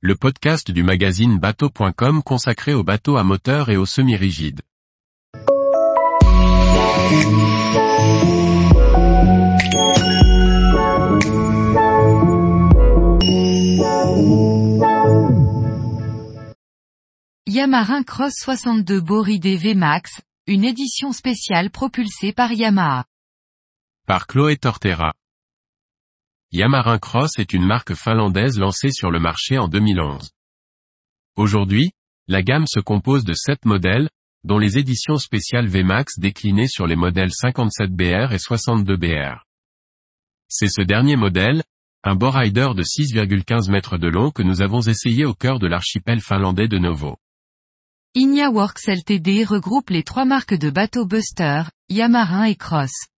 [0.00, 4.60] le podcast du magazine bateau.com consacré aux bateaux à moteur et aux semi-rigides.
[17.48, 23.04] Yamaha Cross 62 Boridé VMAX, une édition spéciale propulsée par Yamaha.
[24.06, 25.12] Par Chloé Tortera.
[26.50, 30.30] Yamaha Cross est une marque finlandaise lancée sur le marché en 2011.
[31.36, 31.90] Aujourd'hui,
[32.26, 34.08] la gamme se compose de 7 modèles,
[34.44, 39.42] dont les éditions spéciales VMAX déclinées sur les modèles 57BR et 62BR.
[40.48, 41.64] C'est ce dernier modèle,
[42.02, 46.22] un Borider de 6,15 mètres de long que nous avons essayé au cœur de l'archipel
[46.22, 47.18] finlandais de Novo.
[48.14, 53.08] Inia Works Ltd regroupe les trois marques de bateaux Buster, Yamaha et Cross.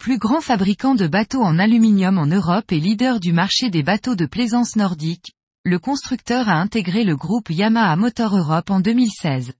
[0.00, 4.14] Plus grand fabricant de bateaux en aluminium en Europe et leader du marché des bateaux
[4.14, 9.52] de plaisance nordique, le constructeur a intégré le groupe Yamaha Motor Europe en 2016.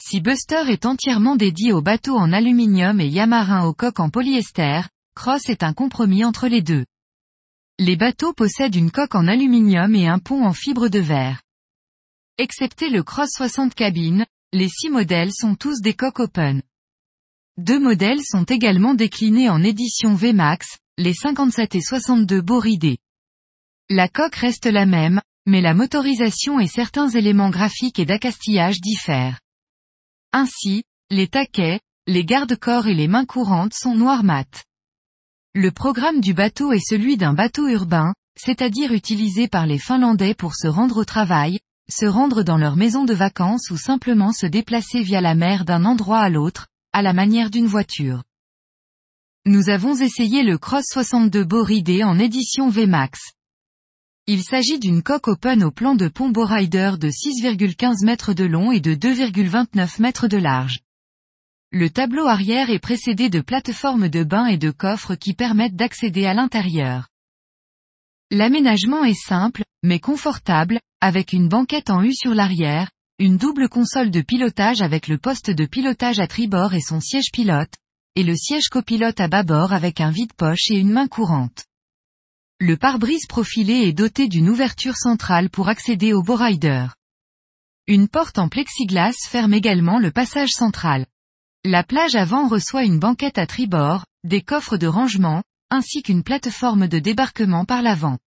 [0.00, 4.82] Si Buster est entièrement dédié aux bateaux en aluminium et Yamaha aux coques en polyester,
[5.16, 6.86] Cross est un compromis entre les deux.
[7.80, 11.42] Les bateaux possèdent une coque en aluminium et un pont en fibre de verre.
[12.38, 16.62] Excepté le Cross 60 cabines, les six modèles sont tous des coques open.
[17.58, 22.98] Deux modèles sont également déclinés en édition VMAX, les 57 et 62 Boridé.
[23.88, 29.40] La coque reste la même, mais la motorisation et certains éléments graphiques et d'accastillage diffèrent.
[30.34, 34.64] Ainsi, les taquets, les garde-corps et les mains courantes sont noir mat.
[35.54, 40.54] Le programme du bateau est celui d'un bateau urbain, c'est-à-dire utilisé par les Finlandais pour
[40.56, 45.00] se rendre au travail, se rendre dans leur maison de vacances ou simplement se déplacer
[45.00, 46.66] via la mer d'un endroit à l'autre,
[46.96, 48.22] à la manière d'une voiture.
[49.44, 53.20] Nous avons essayé le Cross 62 Boridé en édition VMAX.
[54.26, 58.72] Il s'agit d'une coque open au plan de pont Borider de 6,15 mètres de long
[58.72, 60.78] et de 2,29 mètres de large.
[61.70, 66.24] Le tableau arrière est précédé de plateformes de bain et de coffres qui permettent d'accéder
[66.24, 67.08] à l'intérieur.
[68.30, 74.10] L'aménagement est simple, mais confortable, avec une banquette en U sur l'arrière, une double console
[74.10, 77.72] de pilotage avec le poste de pilotage à tribord et son siège pilote,
[78.14, 81.64] et le siège copilote à bâbord avec un vide-poche et une main courante.
[82.60, 86.88] Le pare-brise profilé est doté d'une ouverture centrale pour accéder au Borider.
[87.86, 91.06] Une porte en plexiglas ferme également le passage central.
[91.64, 96.86] La plage avant reçoit une banquette à tribord, des coffres de rangement, ainsi qu'une plateforme
[96.86, 98.18] de débarquement par l'avant.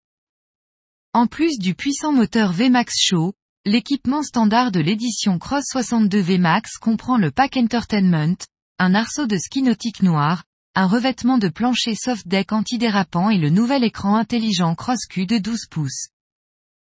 [1.14, 3.34] En plus du puissant moteur VMAX Show,
[3.66, 8.38] L'équipement standard de l'édition Cross 62 VMAX comprend le pack Entertainment,
[8.78, 13.50] un arceau de ski nautique noir, un revêtement de plancher soft deck antidérapant et le
[13.50, 16.08] nouvel écran intelligent Cross Q de 12 pouces.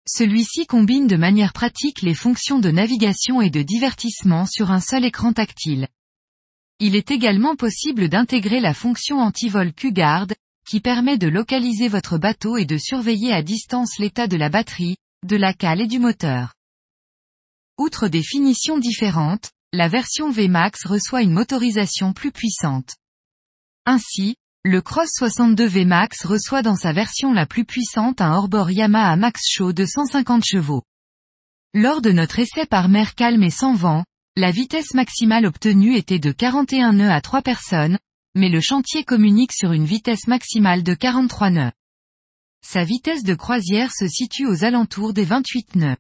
[0.08, 5.04] Celui-ci combine de manière pratique les fonctions de navigation et de divertissement sur un seul
[5.04, 5.90] écran tactile.
[6.80, 10.28] Il est également possible d'intégrer la fonction anti-vol Q-Guard,
[10.66, 14.96] qui permet de localiser votre bateau et de surveiller à distance l'état de la batterie,
[15.24, 16.54] de la cale et du moteur.
[17.78, 22.96] Outre des finitions différentes, la version VMAX reçoit une motorisation plus puissante.
[23.86, 29.16] Ainsi, le Cross 62 VMAX reçoit dans sa version la plus puissante un hors-bord Yamaha
[29.16, 30.84] Max Show de 150 chevaux.
[31.74, 34.06] Lors de notre essai par mer calme et sans vent,
[34.36, 37.98] la vitesse maximale obtenue était de 41 nœuds à 3 personnes,
[38.36, 41.72] mais le chantier communique sur une vitesse maximale de 43 nœuds.
[42.66, 45.98] Sa vitesse de croisière se situe aux alentours des 28 nœuds.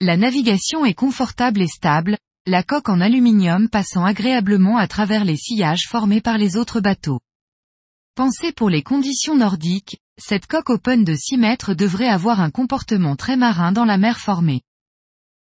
[0.00, 5.36] La navigation est confortable et stable, la coque en aluminium passant agréablement à travers les
[5.36, 7.20] sillages formés par les autres bateaux.
[8.14, 13.16] Pensée pour les conditions nordiques, cette coque open de 6 mètres devrait avoir un comportement
[13.16, 14.62] très marin dans la mer formée.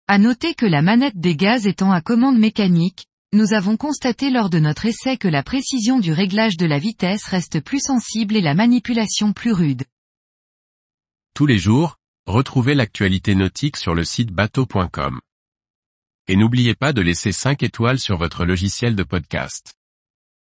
[0.06, 4.48] À noter que la manette des gaz étant à commande mécanique, nous avons constaté lors
[4.48, 8.40] de notre essai que la précision du réglage de la vitesse reste plus sensible et
[8.40, 9.82] la manipulation plus rude.
[11.34, 11.96] Tous les jours,
[12.26, 15.20] retrouvez l'actualité nautique sur le site bateau.com.
[16.28, 19.74] Et n'oubliez pas de laisser 5 étoiles sur votre logiciel de podcast.